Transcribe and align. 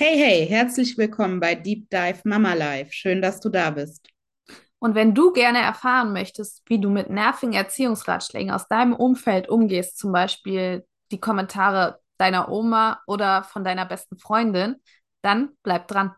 Hey, 0.00 0.16
hey, 0.16 0.46
herzlich 0.46 0.96
willkommen 0.96 1.40
bei 1.40 1.56
Deep 1.56 1.90
Dive 1.90 2.20
Mama 2.22 2.54
Life. 2.54 2.92
Schön, 2.92 3.20
dass 3.20 3.40
du 3.40 3.48
da 3.48 3.70
bist. 3.70 4.08
Und 4.78 4.94
wenn 4.94 5.12
du 5.12 5.32
gerne 5.32 5.58
erfahren 5.58 6.12
möchtest, 6.12 6.62
wie 6.66 6.80
du 6.80 6.88
mit 6.88 7.10
nervigen 7.10 7.52
Erziehungsratschlägen 7.52 8.52
aus 8.52 8.68
deinem 8.68 8.94
Umfeld 8.94 9.48
umgehst, 9.48 9.98
zum 9.98 10.12
Beispiel 10.12 10.86
die 11.10 11.18
Kommentare 11.18 11.98
deiner 12.16 12.48
Oma 12.48 13.00
oder 13.08 13.42
von 13.42 13.64
deiner 13.64 13.86
besten 13.86 14.18
Freundin, 14.18 14.76
dann 15.22 15.50
bleib 15.64 15.88
dran. 15.88 16.14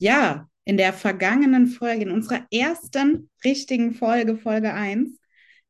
Ja, 0.00 0.48
in 0.64 0.78
der 0.78 0.94
vergangenen 0.94 1.66
Folge, 1.66 2.04
in 2.04 2.10
unserer 2.10 2.46
ersten 2.50 3.28
richtigen 3.44 3.92
Folge, 3.92 4.36
Folge 4.36 4.72
eins, 4.72 5.20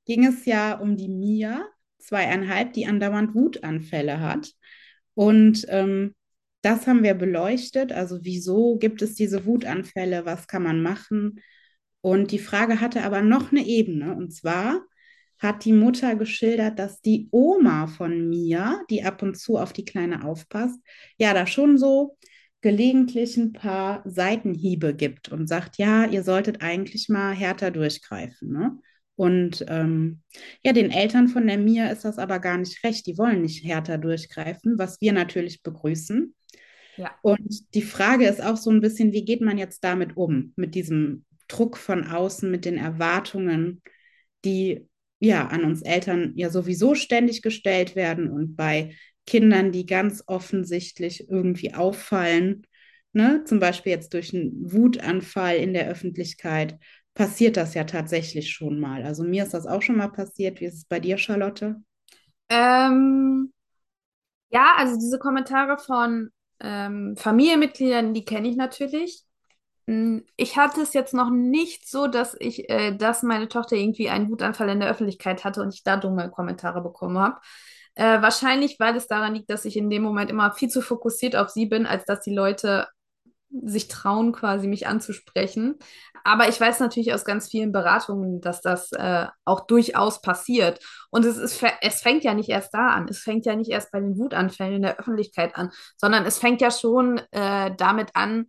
ging 0.06 0.24
es 0.24 0.44
ja 0.44 0.78
um 0.78 0.96
die 0.96 1.08
Mia, 1.08 1.66
zweieinhalb, 1.98 2.72
die 2.72 2.86
andauernd 2.86 3.34
Wutanfälle 3.34 4.20
hat. 4.20 4.52
Und 5.14 5.66
ähm, 5.68 6.14
das 6.62 6.86
haben 6.86 7.02
wir 7.02 7.14
beleuchtet. 7.14 7.92
Also 7.92 8.20
wieso 8.22 8.76
gibt 8.78 9.02
es 9.02 9.16
diese 9.16 9.46
Wutanfälle? 9.46 10.24
Was 10.26 10.46
kann 10.46 10.62
man 10.62 10.80
machen? 10.80 11.40
Und 12.00 12.30
die 12.30 12.38
Frage 12.38 12.80
hatte 12.80 13.02
aber 13.02 13.22
noch 13.22 13.50
eine 13.50 13.66
Ebene. 13.66 14.14
Und 14.14 14.32
zwar 14.32 14.80
hat 15.40 15.64
die 15.64 15.72
Mutter 15.72 16.14
geschildert, 16.14 16.78
dass 16.78 17.00
die 17.00 17.26
Oma 17.32 17.88
von 17.88 18.28
Mia, 18.28 18.80
die 18.90 19.02
ab 19.02 19.22
und 19.22 19.36
zu 19.36 19.58
auf 19.58 19.72
die 19.72 19.84
Kleine 19.84 20.24
aufpasst, 20.24 20.78
ja, 21.16 21.34
da 21.34 21.48
schon 21.48 21.78
so 21.78 22.16
gelegentlich 22.60 23.36
ein 23.36 23.52
paar 23.52 24.02
Seitenhiebe 24.04 24.94
gibt 24.94 25.30
und 25.30 25.48
sagt, 25.48 25.78
ja, 25.78 26.04
ihr 26.04 26.22
solltet 26.22 26.62
eigentlich 26.62 27.08
mal 27.08 27.34
härter 27.34 27.70
durchgreifen. 27.70 28.52
Ne? 28.52 28.78
Und 29.16 29.64
ähm, 29.68 30.20
ja, 30.64 30.72
den 30.72 30.90
Eltern 30.90 31.28
von 31.28 31.46
der 31.46 31.58
Mia 31.58 31.88
ist 31.88 32.04
das 32.04 32.18
aber 32.18 32.38
gar 32.38 32.58
nicht 32.58 32.82
recht. 32.84 33.06
Die 33.06 33.18
wollen 33.18 33.42
nicht 33.42 33.64
härter 33.64 33.98
durchgreifen, 33.98 34.78
was 34.78 35.00
wir 35.00 35.12
natürlich 35.12 35.62
begrüßen. 35.62 36.34
Ja. 36.96 37.14
Und 37.22 37.74
die 37.74 37.82
Frage 37.82 38.26
ist 38.26 38.42
auch 38.42 38.56
so 38.56 38.70
ein 38.70 38.80
bisschen, 38.80 39.12
wie 39.12 39.24
geht 39.24 39.40
man 39.40 39.58
jetzt 39.58 39.84
damit 39.84 40.16
um, 40.16 40.52
mit 40.56 40.74
diesem 40.74 41.24
Druck 41.48 41.76
von 41.76 42.04
außen, 42.04 42.50
mit 42.50 42.64
den 42.64 42.76
Erwartungen, 42.76 43.82
die 44.44 44.86
ja 45.18 45.48
an 45.48 45.64
uns 45.64 45.82
Eltern 45.82 46.32
ja 46.34 46.50
sowieso 46.50 46.94
ständig 46.94 47.42
gestellt 47.42 47.96
werden 47.96 48.30
und 48.30 48.56
bei 48.56 48.94
Kindern, 49.30 49.72
die 49.72 49.86
ganz 49.86 50.22
offensichtlich 50.26 51.28
irgendwie 51.30 51.74
auffallen, 51.74 52.66
ne? 53.12 53.44
zum 53.44 53.60
Beispiel 53.60 53.92
jetzt 53.92 54.14
durch 54.14 54.34
einen 54.34 54.72
Wutanfall 54.72 55.56
in 55.56 55.74
der 55.74 55.88
Öffentlichkeit, 55.88 56.78
passiert 57.14 57.56
das 57.56 57.74
ja 57.74 57.84
tatsächlich 57.84 58.50
schon 58.50 58.80
mal. 58.80 59.04
Also 59.04 59.24
mir 59.24 59.44
ist 59.44 59.54
das 59.54 59.66
auch 59.66 59.82
schon 59.82 59.96
mal 59.96 60.08
passiert. 60.08 60.60
Wie 60.60 60.66
ist 60.66 60.74
es 60.76 60.84
bei 60.84 61.00
dir, 61.00 61.18
Charlotte? 61.18 61.76
Ähm, 62.48 63.52
ja, 64.50 64.74
also 64.76 64.96
diese 64.98 65.18
Kommentare 65.18 65.78
von 65.78 66.30
ähm, 66.60 67.16
Familienmitgliedern, 67.16 68.14
die 68.14 68.24
kenne 68.24 68.48
ich 68.48 68.56
natürlich. 68.56 69.24
Mm, 69.86 70.20
Ich 70.36 70.56
hatte 70.58 70.82
es 70.82 70.94
jetzt 70.94 71.14
noch 71.14 71.30
nicht 71.30 71.88
so, 71.88 72.06
dass 72.08 72.36
ich, 72.40 72.70
äh, 72.70 72.96
dass 72.96 73.22
meine 73.22 73.48
Tochter 73.48 73.76
irgendwie 73.76 74.10
einen 74.10 74.30
Wutanfall 74.30 74.70
in 74.70 74.80
der 74.80 74.90
Öffentlichkeit 74.90 75.44
hatte 75.44 75.62
und 75.62 75.74
ich 75.74 75.84
da 75.84 75.96
dumme 75.98 76.30
Kommentare 76.30 76.82
bekommen 76.82 77.18
habe. 77.18 77.40
Äh, 77.94 78.22
wahrscheinlich, 78.22 78.78
weil 78.78 78.96
es 78.96 79.06
daran 79.08 79.34
liegt, 79.34 79.50
dass 79.50 79.64
ich 79.64 79.76
in 79.76 79.90
dem 79.90 80.02
Moment 80.02 80.30
immer 80.30 80.52
viel 80.52 80.68
zu 80.68 80.80
fokussiert 80.80 81.36
auf 81.36 81.50
sie 81.50 81.66
bin, 81.66 81.86
als 81.86 82.04
dass 82.04 82.20
die 82.20 82.34
Leute 82.34 82.86
sich 83.64 83.88
trauen, 83.88 84.32
quasi 84.32 84.68
mich 84.68 84.86
anzusprechen. 84.86 85.76
Aber 86.24 86.48
ich 86.48 86.60
weiß 86.60 86.80
natürlich 86.80 87.12
aus 87.14 87.24
ganz 87.24 87.48
vielen 87.48 87.72
Beratungen, 87.72 88.40
dass 88.40 88.60
das 88.60 88.92
äh, 88.92 89.26
auch 89.44 89.60
durchaus 89.66 90.20
passiert. 90.20 90.80
Und 91.10 91.24
es 91.24 91.36
ist, 91.36 91.62
es 91.80 92.02
fängt 92.02 92.24
ja 92.24 92.34
nicht 92.34 92.48
erst 92.48 92.74
da 92.74 92.88
an. 92.88 93.08
Es 93.08 93.20
fängt 93.20 93.46
ja 93.46 93.56
nicht 93.56 93.70
erst 93.70 93.90
bei 93.90 94.00
den 94.00 94.16
Wutanfällen 94.18 94.76
in 94.76 94.82
der 94.82 94.98
Öffentlichkeit 94.98 95.56
an, 95.56 95.70
sondern 95.96 96.26
es 96.26 96.38
fängt 96.38 96.60
ja 96.60 96.70
schon 96.70 97.20
äh, 97.32 97.74
damit 97.76 98.10
an, 98.14 98.46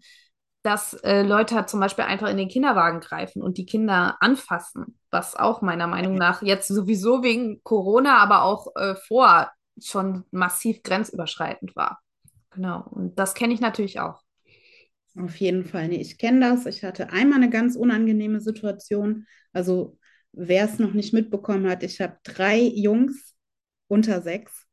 dass 0.63 0.93
äh, 0.93 1.23
Leute 1.23 1.55
halt 1.55 1.69
zum 1.69 1.79
Beispiel 1.79 2.05
einfach 2.05 2.29
in 2.29 2.37
den 2.37 2.49
Kinderwagen 2.49 2.99
greifen 2.99 3.41
und 3.41 3.57
die 3.57 3.65
Kinder 3.65 4.17
anfassen, 4.19 4.99
was 5.09 5.35
auch 5.35 5.61
meiner 5.61 5.87
Meinung 5.87 6.15
nach 6.15 6.41
jetzt 6.43 6.67
sowieso 6.67 7.23
wegen 7.23 7.61
Corona, 7.63 8.17
aber 8.19 8.43
auch 8.43 8.75
äh, 8.75 8.95
vor 9.07 9.51
schon 9.81 10.25
massiv 10.31 10.83
grenzüberschreitend 10.83 11.75
war. 11.75 11.99
Genau. 12.51 12.85
Und 12.91 13.17
das 13.17 13.33
kenne 13.33 13.53
ich 13.53 13.61
natürlich 13.61 13.99
auch. 13.99 14.21
Auf 15.17 15.35
jeden 15.37 15.65
Fall. 15.65 15.89
Nee, 15.89 16.01
ich 16.01 16.17
kenne 16.17 16.39
das. 16.39 16.65
Ich 16.65 16.83
hatte 16.83 17.11
einmal 17.11 17.37
eine 17.39 17.49
ganz 17.49 17.75
unangenehme 17.75 18.39
Situation. 18.39 19.25
Also, 19.51 19.97
wer 20.31 20.65
es 20.65 20.79
noch 20.79 20.93
nicht 20.93 21.13
mitbekommen 21.13 21.69
hat, 21.69 21.83
ich 21.83 21.99
habe 21.99 22.17
drei 22.23 22.59
Jungs 22.59 23.35
unter 23.87 24.21
sechs 24.21 24.67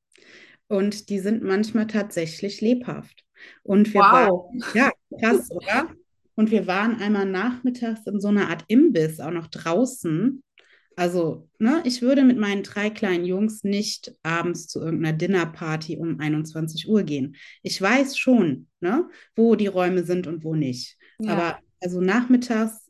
und 0.69 1.09
die 1.09 1.19
sind 1.21 1.43
manchmal 1.43 1.87
tatsächlich 1.87 2.61
lebhaft. 2.61 3.25
Und 3.63 3.93
wir 3.95 4.01
waren, 4.11 4.31
Wow. 4.31 4.53
ja, 4.75 4.91
krass, 5.21 5.51
oder? 5.51 5.89
Und 6.35 6.51
wir 6.51 6.67
waren 6.67 7.01
einmal 7.01 7.27
nachmittags 7.27 8.07
in 8.07 8.21
so 8.21 8.29
einer 8.29 8.49
Art 8.49 8.65
Imbiss, 8.69 9.21
auch 9.21 9.31
noch 9.31 9.49
draußen. 9.49 10.43
Also, 10.97 11.49
ne, 11.59 11.81
ich 11.85 12.03
würde 12.03 12.25
mit 12.25 12.39
meinen 12.39 12.63
drei 12.63 12.91
kleinen 12.91 13.25
Jungs 13.25 13.63
nicht 13.63 14.15
abends 14.23 14.67
zu 14.67 14.81
irgendeiner 14.81 15.17
Dinnerparty 15.17 15.97
um 15.97 16.19
21 16.19 16.89
Uhr 16.89 17.05
gehen. 17.05 17.37
Ich 17.63 17.81
weiß 17.81 18.19
schon, 18.19 18.69
ne, 18.81 19.09
wo 19.37 19.55
die 19.55 19.69
Räume 19.69 20.05
sind 20.05 20.27
und 20.27 20.45
wo 20.45 20.55
nicht. 20.55 20.97
Ja, 21.21 21.33
Aber 21.33 21.59
also 21.81 22.01
nachmittags 22.01 22.89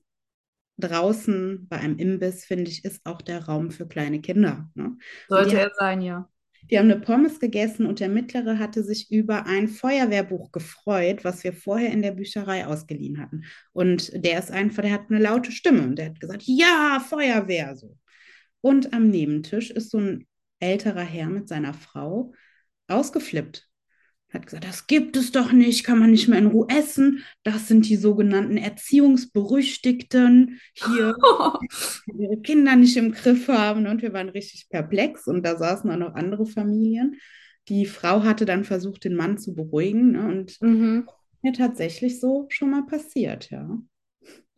draußen 0.78 1.66
bei 1.68 1.78
einem 1.78 1.98
Imbiss, 1.98 2.44
finde 2.44 2.70
ich, 2.70 2.84
ist 2.84 3.04
auch 3.04 3.20
der 3.20 3.44
Raum 3.44 3.70
für 3.70 3.86
kleine 3.86 4.20
Kinder. 4.20 4.70
Ne? 4.74 4.96
Sollte 5.28 5.58
er 5.58 5.70
sein, 5.74 6.00
ja. 6.00 6.28
Wir 6.68 6.78
haben 6.78 6.90
eine 6.90 7.00
Pommes 7.00 7.40
gegessen 7.40 7.86
und 7.86 8.00
der 8.00 8.08
Mittlere 8.08 8.58
hatte 8.58 8.82
sich 8.82 9.10
über 9.10 9.46
ein 9.46 9.68
Feuerwehrbuch 9.68 10.52
gefreut, 10.52 11.24
was 11.24 11.42
wir 11.44 11.52
vorher 11.52 11.92
in 11.92 12.02
der 12.02 12.12
Bücherei 12.12 12.66
ausgeliehen 12.66 13.20
hatten. 13.20 13.44
Und 13.72 14.12
der 14.14 14.38
ist 14.38 14.50
einfach, 14.50 14.82
der 14.82 14.92
hat 14.92 15.10
eine 15.10 15.18
laute 15.18 15.50
Stimme 15.52 15.82
und 15.82 15.96
der 15.96 16.06
hat 16.06 16.20
gesagt, 16.20 16.42
ja, 16.46 17.02
Feuerwehr 17.08 17.76
so. 17.76 17.96
Und 18.60 18.92
am 18.92 19.08
Nebentisch 19.08 19.70
ist 19.70 19.90
so 19.90 19.98
ein 19.98 20.26
älterer 20.60 21.02
Herr 21.02 21.28
mit 21.28 21.48
seiner 21.48 21.74
Frau 21.74 22.32
ausgeflippt. 22.88 23.67
Hat 24.32 24.44
gesagt, 24.44 24.64
das 24.64 24.86
gibt 24.86 25.16
es 25.16 25.32
doch 25.32 25.52
nicht, 25.52 25.84
kann 25.84 25.98
man 25.98 26.10
nicht 26.10 26.28
mehr 26.28 26.38
in 26.38 26.48
Ruhe 26.48 26.66
essen. 26.68 27.24
Das 27.44 27.66
sind 27.66 27.88
die 27.88 27.96
sogenannten 27.96 28.58
Erziehungsberüchtigten 28.58 30.60
hier 30.74 31.14
die 32.06 32.22
ihre 32.22 32.40
Kinder 32.42 32.76
nicht 32.76 32.96
im 32.96 33.12
Griff 33.12 33.48
haben. 33.48 33.86
Und 33.86 34.02
wir 34.02 34.12
waren 34.12 34.28
richtig 34.28 34.68
perplex. 34.68 35.26
Und 35.26 35.44
da 35.44 35.56
saßen 35.56 35.90
auch 35.90 35.96
noch 35.96 36.14
andere 36.14 36.46
Familien. 36.46 37.16
Die 37.68 37.86
Frau 37.86 38.22
hatte 38.22 38.44
dann 38.44 38.64
versucht, 38.64 39.04
den 39.04 39.14
Mann 39.14 39.38
zu 39.38 39.54
beruhigen. 39.54 40.12
Ne? 40.12 40.26
Und 40.26 40.60
Mhm. 40.60 41.08
mir 41.42 41.52
tatsächlich 41.52 42.20
so 42.20 42.46
schon 42.50 42.70
mal 42.70 42.84
passiert, 42.84 43.50
ja. 43.50 43.78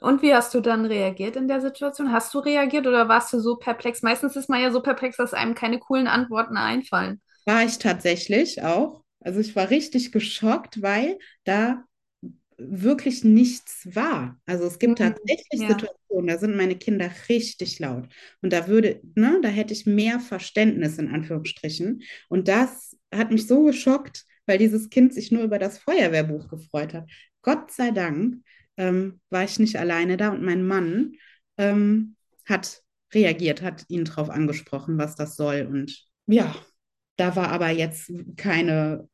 Und 0.01 0.23
wie 0.23 0.35
hast 0.35 0.55
du 0.55 0.61
dann 0.61 0.87
reagiert 0.87 1.37
in 1.37 1.47
der 1.47 1.61
Situation? 1.61 2.11
Hast 2.11 2.33
du 2.33 2.39
reagiert 2.39 2.87
oder 2.87 3.09
warst 3.09 3.33
du 3.33 3.41
so 3.41 3.57
perplex? 3.57 4.03
Meistens 4.03 4.35
ist 4.35 4.49
man 4.49 4.63
ja 4.63 4.73
so 4.73 4.81
perplex, 4.81 5.17
dass 5.17 5.35
einem 5.35 5.55
keine 5.55 5.79
coolen 5.79 6.07
Antworten 6.07 6.57
einfallen. 6.57 7.21
War 7.45 7.65
ich 7.65 7.79
tatsächlich 7.79 8.63
auch. 8.63 9.03
Also 9.21 9.41
ich 9.41 9.55
war 9.57 9.71
richtig 9.71 10.13
geschockt, 10.13 10.83
weil 10.83 11.19
da 11.45 11.85
wirklich 12.59 13.25
nichts 13.25 13.89
war. 13.95 14.39
Also 14.47 14.65
es 14.67 14.79
gibt 14.79 14.99
Mhm. 14.99 14.99
tatsächlich 14.99 15.65
Ja. 15.65 15.67
Situationen, 15.67 16.27
da 16.27 16.39
sind 16.39 16.57
meine 16.57 16.77
Kinder 16.77 17.11
richtig 17.29 17.79
laut. 17.79 18.09
Und 18.43 18.53
da 18.53 18.69
würde, 18.69 19.01
ne, 19.15 19.41
da 19.43 19.49
hätte 19.49 19.73
ich 19.73 19.87
mehr 19.87 20.21
Verständnis 20.21 20.99
in 20.99 21.09
Anführungsstrichen. 21.09 22.03
Und 22.29 22.49
das 22.49 22.97
hat 23.15 23.31
mich 23.31 23.47
so 23.47 23.65
geschockt, 23.65 24.25
weil 24.47 24.59
dieses 24.59 24.91
Kind 24.91 25.15
sich 25.15 25.33
nur 25.33 25.43
über 25.43 25.59
das 25.59 25.79
Feuerwehrbuch 25.79 26.49
gefreut 26.49 26.93
hat. 26.93 27.09
Gott 27.43 27.73
sei 27.73 27.91
Dank 27.93 28.37
ähm, 28.77 29.21
war 29.31 29.45
ich 29.45 29.59
nicht 29.59 29.77
alleine 29.77 30.17
da 30.19 30.29
und 30.31 30.43
mein 30.43 30.67
Mann 30.67 31.15
ähm, 31.57 32.17
hat 32.47 32.83
reagiert, 33.15 33.63
hat 33.63 33.85
ihn 33.89 34.05
darauf 34.05 34.29
angesprochen, 34.31 34.99
was 34.99 35.17
das 35.17 35.37
soll. 35.37 35.67
Und 35.71 36.07
ja, 36.27 36.55
da 37.21 37.37
war 37.37 37.51
aber 37.51 37.71
jetzt 37.71 38.13
keine 38.37 39.09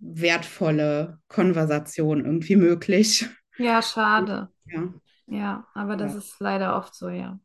wertvolle 0.00 1.20
Konversation 1.28 2.24
irgendwie 2.24 2.56
möglich. 2.56 3.26
Ja, 3.56 3.82
schade. 3.82 4.50
Ja, 4.66 4.92
Ja, 5.26 5.66
aber 5.74 5.96
das 5.96 6.14
ja. 6.14 6.16
ist 6.16 6.40
leider 6.40 6.76
oft 6.76 6.94
so, 6.94 7.08
ja. 7.08 7.40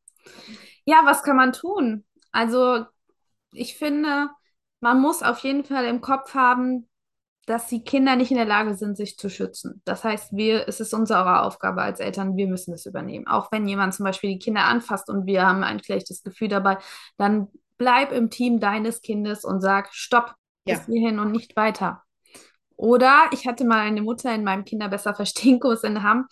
Ja, 0.86 1.02
was 1.06 1.24
kann 1.24 1.38
man 1.38 1.54
tun? 1.54 2.06
Also, 2.32 2.86
ich 3.52 3.78
finde, 3.78 4.30
man 4.82 5.02
muss 5.02 5.24
auf 5.24 5.40
jeden 5.40 5.66
Fall 5.66 5.86
im 5.86 6.02
Kopf 6.02 6.36
haben, 6.36 6.90
dass 7.48 7.68
die 7.68 7.84
Kinder 7.84 8.16
nicht 8.18 8.32
in 8.32 8.38
der 8.38 8.46
Lage 8.46 8.76
sind, 8.76 8.98
sich 8.98 9.18
zu 9.18 9.30
schützen. 9.30 9.82
Das 9.86 10.04
heißt, 10.04 10.36
wir, 10.36 10.68
es 10.68 10.80
ist 10.82 10.94
unsere 10.94 11.42
Aufgabe 11.44 11.82
als 11.84 12.00
Eltern, 12.00 12.38
wir 12.38 12.48
müssen 12.48 12.74
es 12.74 12.86
übernehmen. 12.86 13.28
Auch 13.28 13.52
wenn 13.52 13.68
jemand 13.68 13.96
zum 13.96 14.06
Beispiel 14.06 14.32
die 14.32 14.40
Kinder 14.40 14.66
anfasst 14.66 15.10
und 15.10 15.26
wir 15.28 15.46
haben 15.48 15.64
ein 15.64 15.84
schlechtes 15.84 16.24
Gefühl 16.24 16.50
dabei, 16.50 16.78
dann 17.18 17.50
bleib 17.78 18.12
im 18.12 18.30
Team 18.30 18.60
deines 18.60 19.02
Kindes 19.02 19.44
und 19.44 19.62
sag, 19.62 19.94
stopp. 19.94 20.36
bis 20.66 20.80
Ja, 20.80 20.86
hierhin 20.86 21.20
und 21.20 21.32
nicht 21.32 21.56
weiter. 21.56 22.04
Oder 22.76 23.30
ich 23.32 23.48
hatte 23.48 23.66
mal 23.66 23.80
eine 23.80 24.02
Mutter 24.02 24.34
in 24.34 24.44
meinem 24.44 24.64
Kinder 24.64 24.88
besser 24.88 25.14
verstehen 25.16 25.60
Kurs 25.60 25.84
in 25.84 26.04
Hamm, 26.04 26.28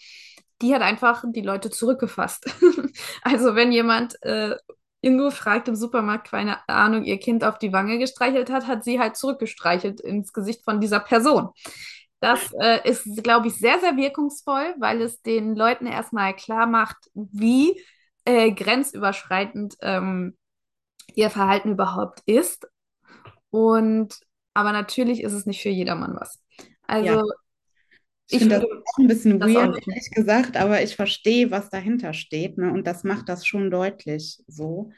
die 0.61 0.73
hat 0.73 0.81
einfach 0.81 1.23
die 1.27 1.41
Leute 1.41 1.69
zurückgefasst. 1.69 2.45
Also 3.23 3.55
wenn 3.55 3.71
jemand 3.71 4.15
äh, 4.23 4.55
irgendwo 5.01 5.29
fragt 5.29 5.67
im 5.67 5.75
Supermarkt, 5.75 6.29
keine 6.29 6.57
Ahnung, 6.69 7.03
ihr 7.03 7.19
Kind 7.19 7.43
auf 7.43 7.57
die 7.57 7.73
Wange 7.73 7.99
gestreichelt 7.99 8.49
hat, 8.49 8.67
hat 8.67 8.83
sie 8.83 8.99
halt 8.99 9.17
zurückgestreichelt 9.17 9.99
ins 9.99 10.31
Gesicht 10.31 10.63
von 10.63 10.79
dieser 10.79 10.99
Person. 10.99 11.49
Das 12.19 12.39
äh, 12.59 12.89
ist, 12.89 13.23
glaube 13.23 13.47
ich, 13.47 13.55
sehr, 13.55 13.79
sehr 13.79 13.97
wirkungsvoll, 13.97 14.73
weil 14.79 15.01
es 15.01 15.21
den 15.21 15.55
Leuten 15.55 15.85
erstmal 15.85 16.35
klar 16.35 16.65
macht, 16.65 16.97
wie 17.13 17.79
äh, 18.25 18.51
grenzüberschreitend 18.51 19.75
ähm, 19.81 20.37
ihr 21.15 21.29
Verhalten 21.29 21.71
überhaupt 21.73 22.21
ist. 22.25 22.67
Und 23.51 24.19
aber 24.53 24.71
natürlich 24.73 25.21
ist 25.23 25.33
es 25.33 25.45
nicht 25.45 25.61
für 25.61 25.69
jedermann 25.69 26.15
was. 26.19 26.41
ja. 26.99 27.13
Also 27.13 27.23
Ich 28.27 28.37
ich 28.37 28.39
finde 28.39 28.55
das 28.55 28.63
auch 28.65 28.97
ein 28.99 29.07
bisschen 29.07 29.43
weird, 29.45 29.75
nicht. 29.75 29.87
ehrlich 29.87 30.09
gesagt, 30.11 30.57
aber 30.57 30.81
ich 30.83 30.95
verstehe, 30.95 31.51
was 31.51 31.69
dahinter 31.69 32.13
steht, 32.13 32.57
ne? 32.57 32.71
Und 32.71 32.87
das 32.87 33.03
macht 33.03 33.29
das 33.29 33.45
schon 33.45 33.69
deutlich 33.71 34.43
so. 34.47 34.91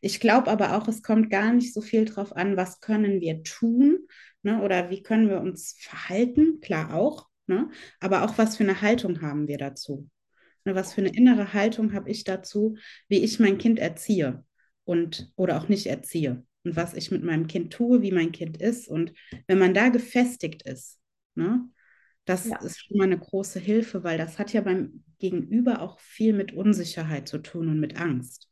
Ich 0.00 0.18
glaube 0.20 0.50
aber 0.50 0.76
auch, 0.76 0.88
es 0.88 1.02
kommt 1.02 1.28
gar 1.30 1.52
nicht 1.52 1.74
so 1.74 1.82
viel 1.82 2.06
drauf 2.06 2.34
an, 2.36 2.56
was 2.56 2.80
können 2.80 3.20
wir 3.20 3.42
tun, 3.42 3.98
ne? 4.42 4.62
Oder 4.62 4.88
wie 4.90 5.02
können 5.02 5.28
wir 5.28 5.40
uns 5.42 5.76
verhalten, 5.78 6.60
klar 6.60 6.94
auch, 6.94 7.28
ne? 7.46 7.68
Aber 8.00 8.24
auch, 8.24 8.38
was 8.38 8.56
für 8.56 8.64
eine 8.64 8.80
Haltung 8.80 9.20
haben 9.22 9.46
wir 9.46 9.58
dazu? 9.58 10.08
Ne? 10.64 10.74
Was 10.74 10.94
für 10.94 11.02
eine 11.02 11.14
innere 11.16 11.52
Haltung 11.54 11.92
habe 11.94 12.10
ich 12.10 12.24
dazu, 12.24 12.76
wie 13.08 13.18
ich 13.24 13.40
mein 13.40 13.58
Kind 13.58 13.78
erziehe 13.78 14.44
und 14.90 15.32
oder 15.36 15.58
auch 15.58 15.68
nicht 15.68 15.86
erziehe 15.86 16.44
und 16.64 16.76
was 16.76 16.94
ich 16.94 17.10
mit 17.10 17.22
meinem 17.24 17.46
Kind 17.46 17.72
tue, 17.72 18.02
wie 18.02 18.12
mein 18.12 18.32
Kind 18.32 18.58
ist. 18.60 18.88
Und 18.88 19.12
wenn 19.46 19.58
man 19.58 19.74
da 19.74 19.88
gefestigt 19.88 20.62
ist, 20.64 20.98
ne? 21.34 21.68
Das 22.26 22.50
Ja, 22.50 22.60
ist 22.60 22.78
schon 22.86 22.98
mal 22.98 23.04
eine 23.04 23.18
große 23.18 23.58
Hilfe, 23.60 24.04
weil 24.04 24.18
das 24.18 24.38
hat 24.38 24.52
ja 24.52 24.60
beim 24.60 25.04
Gegenüber 25.18 25.82
auch 25.82 25.98
viel 26.00 26.32
mit 26.34 26.52
Unsicherheit 26.52 27.28
zu 27.28 27.38
tun 27.38 27.68
und 27.68 27.80
mit 27.80 28.00
Angst. 28.00 28.48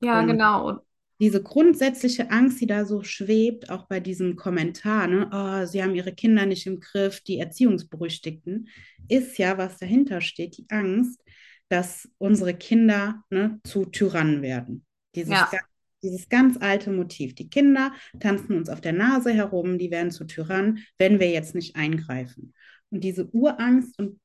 ja, 0.00 0.22
Und 0.22 0.26
genau. 0.26 0.84
Diese 1.20 1.42
grundsätzliche 1.42 2.30
Angst, 2.32 2.60
die 2.60 2.66
da 2.66 2.84
so 2.84 3.02
schwebt, 3.04 3.70
auch 3.70 3.86
bei 3.86 4.00
diesem 4.00 4.36
Kommentar, 4.36 5.06
ne, 5.06 5.30
oh, 5.32 5.66
sie 5.66 5.82
haben 5.82 5.94
ihre 5.94 6.12
Kinder 6.14 6.46
nicht 6.46 6.66
im 6.66 6.80
Griff, 6.80 7.20
die 7.22 7.38
Erziehungsberüchtigten, 7.38 8.68
ist 9.08 9.38
ja, 9.38 9.58
was 9.58 9.78
dahinter 9.78 10.20
steht, 10.20 10.58
die 10.58 10.66
Angst, 10.70 11.22
dass 11.68 12.10
unsere 12.18 12.54
Kinder 12.54 13.24
ne, 13.30 13.60
zu 13.64 13.84
Tyrannen 13.86 14.42
werden. 14.42 14.84
Dieses, 15.14 15.32
ja, 15.32 15.48
ga- 15.50 15.66
dieses 16.02 16.28
ganz 16.28 16.56
alte 16.60 16.90
Motiv. 16.90 17.34
Die 17.34 17.48
Kinder 17.48 17.92
tanzen 18.20 18.56
uns 18.56 18.68
auf 18.68 18.80
der 18.80 18.92
Nase 18.92 19.32
herum, 19.32 19.78
die 19.78 19.90
werden 19.90 20.10
zu 20.10 20.24
Tyrannen, 20.24 20.80
wenn 20.98 21.20
wir 21.20 21.30
jetzt 21.30 21.54
nicht 21.54 21.76
eingreifen. 21.76 22.54
Und 22.90 23.04
diese 23.04 23.26
Urangst, 23.30 23.98
und 23.98 24.20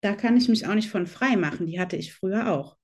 da 0.00 0.14
kann 0.14 0.36
ich 0.36 0.48
mich 0.48 0.66
auch 0.66 0.74
nicht 0.74 0.90
von 0.90 1.06
frei 1.06 1.36
machen, 1.36 1.66
die 1.66 1.78
hatte 1.80 1.96
ich 1.96 2.12
früher 2.12 2.52
auch. 2.52 2.76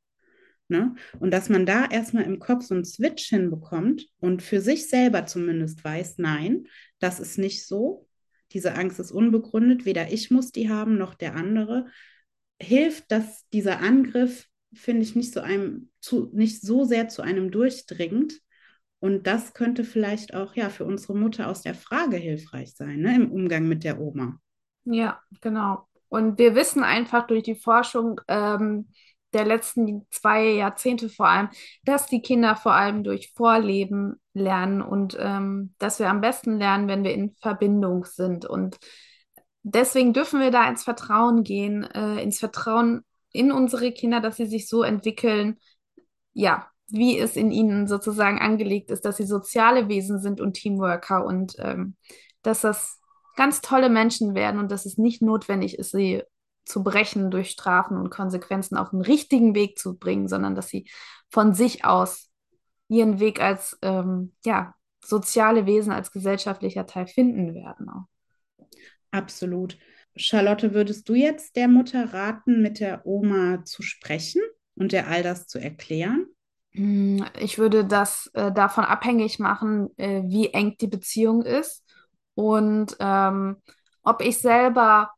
Ne? 0.69 0.95
Und 1.21 1.31
dass 1.31 1.49
man 1.49 1.65
da 1.65 1.87
erstmal 1.87 2.25
im 2.25 2.39
Kopf 2.39 2.65
so 2.65 2.75
einen 2.75 2.85
Switch 2.85 3.29
hinbekommt 3.29 4.09
und 4.19 4.43
für 4.43 4.61
sich 4.61 4.89
selber 4.89 5.27
zumindest 5.27 5.85
weiß, 5.85 6.19
nein, 6.19 6.67
das 6.99 7.21
ist 7.21 7.39
nicht 7.39 7.67
so. 7.67 8.09
Diese 8.53 8.75
Angst 8.75 8.99
ist 8.99 9.13
unbegründet, 9.13 9.85
weder 9.85 10.13
ich 10.13 10.31
muss 10.31 10.51
die 10.53 10.69
haben 10.69 10.99
noch 10.99 11.15
der 11.15 11.35
andere. 11.37 11.87
Hilft, 12.61 13.11
dass 13.13 13.49
dieser 13.51 13.81
Angriff, 13.81 14.47
finde 14.77 15.03
ich, 15.03 15.17
nicht 15.17 15.33
so 15.33 15.41
einem 15.41 15.91
zu, 16.01 16.31
nicht 16.33 16.63
so 16.63 16.85
sehr 16.85 17.09
zu 17.09 17.23
einem 17.23 17.51
durchdringt. 17.51 18.35
Und 19.01 19.27
das 19.27 19.55
könnte 19.55 19.85
vielleicht 19.85 20.35
auch 20.35 20.55
ja 20.55 20.71
für 20.71 20.85
unsere 20.85 21.17
Mutter 21.17 21.49
aus 21.49 21.63
der 21.63 21.75
Frage 21.75 22.17
hilfreich 22.17 22.75
sein, 22.75 23.01
ne, 23.01 23.15
im 23.15 23.31
Umgang 23.31 23.69
mit 23.69 23.85
der 23.85 24.01
Oma. 24.01 24.41
ja, 24.85 25.21
genau. 25.41 25.89
Und 26.09 26.39
wir 26.39 26.55
wissen 26.55 26.83
einfach 26.85 27.27
durch 27.27 27.43
die 27.43 27.57
Forschung 27.57 28.21
ähm, 28.29 28.89
der 29.33 29.45
letzten 29.45 30.07
zwei 30.11 30.45
Jahrzehnte 30.53 31.09
vor 31.09 31.29
allem, 31.29 31.49
dass 31.85 32.07
die 32.07 32.23
Kinder 32.23 32.57
vor 32.57 32.73
allem 32.73 33.05
durch 33.05 33.33
Vorleben 33.35 34.21
lernen 34.33 34.83
und 34.83 35.17
ähm, 35.21 35.75
dass 35.79 35.99
wir 35.99 36.09
am 36.09 36.21
besten 36.21 36.59
lernen, 36.59 36.89
wenn 36.89 37.05
wir 37.05 37.13
in 37.13 37.35
Verbindung 37.41 38.05
sind. 38.05 38.47
Und 38.47 38.79
deswegen 39.63 40.13
dürfen 40.13 40.41
wir 40.41 40.51
da 40.51 40.69
ins 40.69 40.85
Vertrauen 40.85 41.43
gehen, 41.43 41.85
äh, 41.85 42.23
ins 42.23 42.39
Vertrauen 42.39 43.05
in 43.37 43.53
unsere 43.53 43.93
Kinder, 43.93 44.21
dass 44.21 44.37
sie 44.37 44.47
sich 44.47 44.69
so 44.69 44.83
entwickeln, 44.83 45.59
ja, 46.33 46.69
wie 46.89 47.19
es 47.19 47.37
in 47.37 47.51
ihnen 47.51 47.87
sozusagen 47.89 48.39
angelegt 48.39 48.91
ist, 48.91 49.05
dass 49.05 49.17
sie 49.17 49.27
soziale 49.27 49.89
Wesen 49.89 50.21
sind 50.21 50.41
und 50.41 50.55
Teamworker 50.55 51.25
und 51.25 51.57
ähm, 51.59 51.97
dass 52.43 52.61
das 52.61 53.01
ganz 53.37 53.61
tolle 53.61 53.89
Menschen 53.91 54.35
werden 54.35 54.61
und 54.61 54.71
dass 54.71 54.87
es 54.87 54.99
nicht 54.99 55.23
notwendig 55.23 55.79
ist, 55.79 55.91
sie 55.91 56.23
zu 56.65 56.83
brechen 56.83 57.31
durch 57.31 57.51
Strafen 57.51 57.97
und 57.97 58.11
Konsequenzen 58.11 58.77
auf 58.77 58.91
den 58.91 59.01
richtigen 59.01 59.55
Weg 59.55 59.79
zu 59.79 59.97
bringen, 59.99 60.29
sondern 60.29 60.55
dass 60.55 60.69
sie 60.69 60.89
von 61.29 61.55
sich 61.55 61.85
aus 61.85 62.31
ihren 62.89 63.21
Weg 63.21 63.41
als 63.41 63.79
ähm, 63.83 64.35
ja, 64.45 64.75
soziale 65.05 65.67
Wesen, 65.67 65.93
als 65.93 66.11
gesellschaftlicher 66.11 66.87
Teil 66.87 67.07
finden 67.07 67.55
werden. 67.55 67.89
Absolut. 69.11 69.79
Charlotte, 70.17 70.75
würdest 70.75 71.09
du 71.09 71.15
jetzt 71.15 71.57
der 71.57 71.69
Mutter 71.69 72.13
raten, 72.13 72.61
mit 72.63 72.81
der 72.81 73.07
Oma 73.07 73.65
zu 73.65 73.83
sprechen 73.83 74.43
und 74.75 74.93
ihr 74.93 75.07
all 75.09 75.23
das 75.23 75.47
zu 75.47 75.59
erklären? 75.59 76.27
Mm, 76.75 77.23
Ich 77.39 77.59
würde 77.59 77.85
das 77.85 78.31
äh, 78.35 78.53
davon 78.53 78.85
abhängig 78.85 79.39
machen, 79.39 79.89
äh, 79.99 80.23
wie 80.27 80.49
eng 80.53 80.77
die 80.81 80.87
Beziehung 80.89 81.43
ist 81.43 81.85
und 82.35 82.97
ähm, 83.01 83.57
ob 84.03 84.21
ich 84.23 84.39
selber 84.39 85.11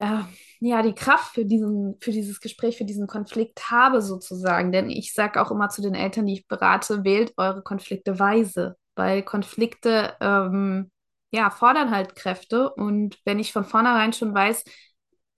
äh, 0.00 0.20
ja 0.60 0.82
die 0.82 0.94
Kraft 0.94 1.34
für 1.34 1.44
diesen, 1.46 1.96
für 2.00 2.12
dieses 2.12 2.40
Gespräch, 2.40 2.78
für 2.78 2.84
diesen 2.86 3.06
Konflikt 3.08 3.70
habe 3.70 4.02
sozusagen. 4.02 4.72
Denn 4.72 4.90
ich 4.90 5.14
sage 5.14 5.40
auch 5.42 5.50
immer 5.52 5.70
zu 5.70 5.82
den 5.82 5.94
Eltern, 5.94 6.26
die 6.26 6.34
ich 6.34 6.48
berate, 6.48 7.04
wählt 7.04 7.34
eure 7.38 7.62
Konflikte 7.62 8.18
weise, 8.18 8.76
weil 8.96 9.22
Konflikte 9.24 10.14
ähm, 10.20 10.90
ja 11.30 11.50
fordern 11.50 11.90
halt 11.90 12.14
Kräfte 12.14 12.70
und 12.70 13.18
wenn 13.24 13.38
ich 13.38 13.52
von 13.52 13.64
vornherein 13.64 14.12
schon 14.12 14.34
weiß, 14.34 14.64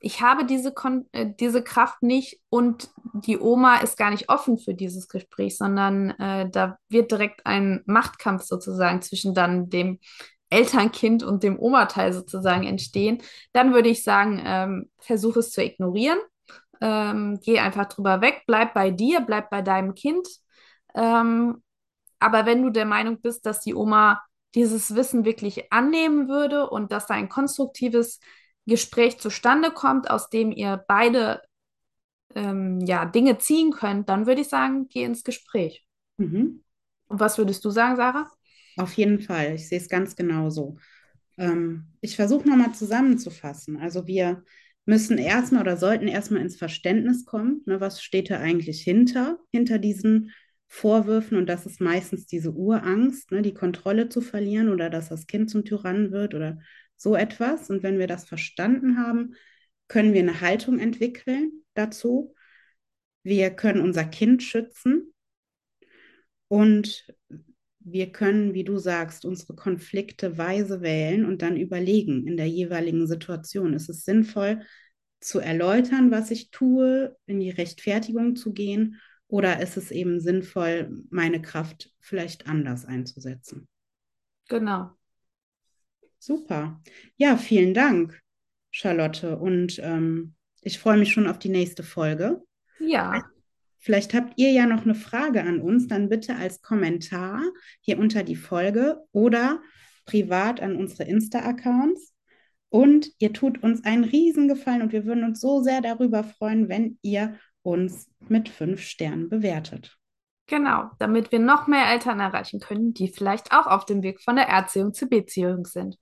ich 0.00 0.22
habe 0.22 0.46
diese, 0.46 0.72
Kon 0.72 1.06
äh, 1.12 1.26
diese 1.38 1.62
Kraft 1.62 2.02
nicht 2.02 2.40
und 2.48 2.90
die 3.12 3.38
Oma 3.38 3.78
ist 3.78 3.98
gar 3.98 4.10
nicht 4.10 4.30
offen 4.30 4.58
für 4.58 4.74
dieses 4.74 5.08
Gespräch, 5.08 5.58
sondern 5.58 6.10
äh, 6.10 6.48
da 6.50 6.78
wird 6.88 7.10
direkt 7.10 7.44
ein 7.44 7.82
Machtkampf 7.86 8.42
sozusagen 8.44 9.02
zwischen 9.02 9.34
dann 9.34 9.68
dem 9.68 9.98
Elternkind 10.48 11.22
und 11.22 11.42
dem 11.42 11.58
Oma-Teil 11.58 12.12
sozusagen 12.12 12.66
entstehen. 12.66 13.22
Dann 13.52 13.72
würde 13.72 13.88
ich 13.88 14.02
sagen, 14.02 14.42
ähm, 14.44 14.90
versuch 14.98 15.36
es 15.36 15.50
zu 15.52 15.62
ignorieren. 15.62 16.18
Ähm, 16.80 17.38
geh 17.44 17.58
einfach 17.60 17.86
drüber 17.86 18.20
weg, 18.20 18.42
bleib 18.46 18.74
bei 18.74 18.90
dir, 18.90 19.20
bleib 19.20 19.50
bei 19.50 19.62
deinem 19.62 19.94
Kind. 19.94 20.26
Ähm, 20.94 21.62
aber 22.18 22.46
wenn 22.46 22.62
du 22.62 22.70
der 22.70 22.86
Meinung 22.86 23.20
bist, 23.20 23.46
dass 23.46 23.60
die 23.60 23.74
Oma 23.74 24.20
dieses 24.54 24.94
Wissen 24.94 25.24
wirklich 25.24 25.72
annehmen 25.72 26.28
würde 26.28 26.68
und 26.68 26.92
dass 26.92 27.06
da 27.06 27.14
ein 27.14 27.28
konstruktives 27.28 28.20
Gespräch 28.66 29.18
zustande 29.18 29.70
kommt, 29.70 30.10
aus 30.10 30.30
dem 30.30 30.52
ihr 30.52 30.84
beide 30.88 31.42
ähm, 32.34 32.80
ja, 32.80 33.04
Dinge 33.04 33.38
ziehen 33.38 33.72
könnt, 33.72 34.08
dann 34.08 34.26
würde 34.26 34.42
ich 34.42 34.48
sagen, 34.48 34.88
geh 34.88 35.04
ins 35.04 35.24
Gespräch. 35.24 35.84
Mhm. 36.18 36.62
Und 37.08 37.20
was 37.20 37.38
würdest 37.38 37.64
du 37.64 37.70
sagen, 37.70 37.96
Sarah? 37.96 38.30
Auf 38.76 38.92
jeden 38.94 39.20
Fall. 39.20 39.54
Ich 39.54 39.68
sehe 39.68 39.78
es 39.78 39.88
ganz 39.88 40.14
genauso. 40.14 40.78
Ähm, 41.38 41.86
ich 42.00 42.16
versuche 42.16 42.48
nochmal 42.48 42.72
zusammenzufassen. 42.72 43.76
Also 43.78 44.06
wir 44.06 44.44
müssen 44.86 45.18
erstmal 45.18 45.62
oder 45.62 45.76
sollten 45.76 46.08
erstmal 46.08 46.42
ins 46.42 46.56
Verständnis 46.56 47.24
kommen, 47.24 47.62
ne, 47.66 47.80
was 47.80 48.02
steht 48.02 48.30
da 48.30 48.38
eigentlich 48.38 48.82
hinter, 48.82 49.38
hinter 49.52 49.78
diesen 49.78 50.32
Vorwürfen. 50.72 51.36
Und 51.36 51.48
das 51.48 51.66
ist 51.66 51.80
meistens 51.80 52.26
diese 52.26 52.52
Urangst, 52.52 53.32
ne, 53.32 53.42
die 53.42 53.52
Kontrolle 53.52 54.08
zu 54.08 54.20
verlieren 54.20 54.68
oder 54.68 54.88
dass 54.88 55.08
das 55.08 55.26
Kind 55.26 55.50
zum 55.50 55.64
Tyrannen 55.64 56.12
wird 56.12 56.32
oder 56.32 56.60
so 56.96 57.16
etwas. 57.16 57.70
Und 57.70 57.82
wenn 57.82 57.98
wir 57.98 58.06
das 58.06 58.24
verstanden 58.24 58.96
haben, 58.96 59.34
können 59.88 60.14
wir 60.14 60.20
eine 60.20 60.40
Haltung 60.40 60.78
entwickeln 60.78 61.64
dazu. 61.74 62.34
Wir 63.24 63.50
können 63.50 63.80
unser 63.80 64.04
Kind 64.04 64.44
schützen 64.44 65.12
und 66.46 67.04
wir 67.80 68.12
können, 68.12 68.54
wie 68.54 68.64
du 68.64 68.78
sagst, 68.78 69.24
unsere 69.24 69.56
Konflikte 69.56 70.38
weise 70.38 70.82
wählen 70.82 71.24
und 71.24 71.42
dann 71.42 71.56
überlegen 71.56 72.28
in 72.28 72.36
der 72.36 72.48
jeweiligen 72.48 73.08
Situation. 73.08 73.74
Ist 73.74 73.88
es 73.88 74.04
sinnvoll 74.04 74.62
zu 75.18 75.40
erläutern, 75.40 76.12
was 76.12 76.30
ich 76.30 76.52
tue, 76.52 77.16
in 77.26 77.40
die 77.40 77.50
Rechtfertigung 77.50 78.36
zu 78.36 78.52
gehen, 78.52 79.00
oder 79.30 79.60
ist 79.60 79.76
es 79.76 79.90
eben 79.90 80.20
sinnvoll, 80.20 81.04
meine 81.10 81.40
Kraft 81.40 81.92
vielleicht 82.00 82.46
anders 82.46 82.84
einzusetzen? 82.84 83.68
Genau. 84.48 84.90
Super. 86.18 86.80
Ja, 87.16 87.36
vielen 87.36 87.72
Dank, 87.72 88.20
Charlotte. 88.70 89.38
Und 89.38 89.78
ähm, 89.82 90.34
ich 90.62 90.78
freue 90.78 90.98
mich 90.98 91.12
schon 91.12 91.26
auf 91.26 91.38
die 91.38 91.48
nächste 91.48 91.82
Folge. 91.82 92.42
Ja, 92.78 93.24
Vielleicht 93.82 94.12
habt 94.12 94.34
ihr 94.36 94.50
ja 94.52 94.66
noch 94.66 94.84
eine 94.84 94.94
Frage 94.94 95.42
an 95.42 95.60
uns, 95.60 95.88
dann 95.88 96.10
bitte 96.10 96.36
als 96.36 96.60
Kommentar 96.60 97.42
hier 97.80 97.98
unter 97.98 98.22
die 98.22 98.36
Folge 98.36 98.98
oder 99.10 99.62
privat 100.04 100.60
an 100.60 100.76
unsere 100.76 101.04
Insta-Accounts. 101.04 102.12
Und 102.68 103.10
ihr 103.18 103.32
tut 103.32 103.62
uns 103.62 103.82
einen 103.84 104.04
Riesengefallen 104.04 104.82
und 104.82 104.92
wir 104.92 105.06
würden 105.06 105.24
uns 105.24 105.40
so 105.40 105.62
sehr 105.62 105.80
darüber 105.80 106.22
freuen, 106.24 106.68
wenn 106.68 106.98
ihr 107.00 107.38
uns 107.62 108.08
mit 108.28 108.48
fünf 108.48 108.82
Sternen 108.82 109.28
bewertet. 109.28 109.96
Genau, 110.46 110.90
damit 110.98 111.30
wir 111.30 111.38
noch 111.38 111.68
mehr 111.68 111.86
Eltern 111.92 112.18
erreichen 112.18 112.58
können, 112.58 112.92
die 112.92 113.06
vielleicht 113.06 113.52
auch 113.52 113.68
auf 113.68 113.84
dem 113.84 114.02
Weg 114.02 114.20
von 114.20 114.34
der 114.34 114.48
Erziehung 114.48 114.92
zur 114.92 115.08
Beziehung 115.08 115.64
sind. 115.64 115.96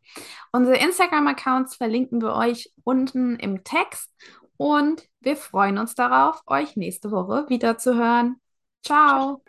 Unsere 0.52 0.78
Instagram-Accounts 0.78 1.76
verlinken 1.76 2.22
wir 2.22 2.34
euch 2.34 2.72
unten 2.82 3.36
im 3.36 3.62
Text 3.62 4.10
und 4.56 5.02
wir 5.20 5.36
freuen 5.36 5.76
uns 5.76 5.94
darauf, 5.94 6.40
euch 6.46 6.76
nächste 6.76 7.10
Woche 7.10 7.44
wiederzuhören. 7.48 8.40
Ciao. 8.82 9.42